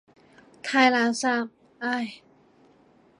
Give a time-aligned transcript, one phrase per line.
[0.63, 2.23] 太垃圾，唉。